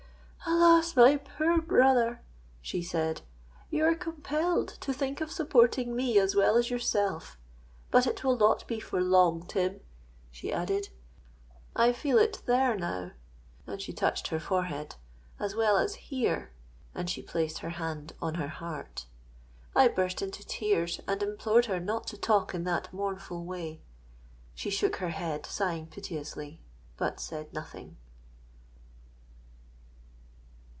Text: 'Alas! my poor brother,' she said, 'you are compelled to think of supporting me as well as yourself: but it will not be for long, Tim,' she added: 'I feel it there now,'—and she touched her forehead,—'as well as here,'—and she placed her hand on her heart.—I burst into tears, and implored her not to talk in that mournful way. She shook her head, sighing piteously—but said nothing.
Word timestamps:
'Alas! 0.43 0.95
my 0.95 1.15
poor 1.17 1.61
brother,' 1.61 2.21
she 2.61 2.81
said, 2.81 3.21
'you 3.69 3.85
are 3.85 3.93
compelled 3.95 4.67
to 4.67 4.91
think 4.91 5.21
of 5.21 5.31
supporting 5.31 5.95
me 5.95 6.17
as 6.17 6.35
well 6.35 6.57
as 6.57 6.71
yourself: 6.71 7.37
but 7.91 8.07
it 8.07 8.23
will 8.23 8.35
not 8.35 8.67
be 8.67 8.79
for 8.79 8.99
long, 9.01 9.45
Tim,' 9.45 9.81
she 10.31 10.51
added: 10.51 10.89
'I 11.75 11.93
feel 11.93 12.17
it 12.17 12.41
there 12.47 12.75
now,'—and 12.75 13.79
she 13.81 13.93
touched 13.93 14.29
her 14.29 14.39
forehead,—'as 14.39 15.55
well 15.55 15.77
as 15.77 15.95
here,'—and 15.95 17.09
she 17.09 17.21
placed 17.21 17.59
her 17.59 17.69
hand 17.71 18.13
on 18.19 18.35
her 18.35 18.49
heart.—I 18.49 19.87
burst 19.87 20.23
into 20.23 20.45
tears, 20.45 20.99
and 21.07 21.21
implored 21.21 21.67
her 21.67 21.79
not 21.79 22.07
to 22.07 22.17
talk 22.17 22.55
in 22.55 22.63
that 22.63 22.91
mournful 22.91 23.45
way. 23.45 23.81
She 24.55 24.71
shook 24.71 24.95
her 24.97 25.09
head, 25.11 25.45
sighing 25.45 25.85
piteously—but 25.87 27.19
said 27.19 27.53
nothing. 27.53 27.97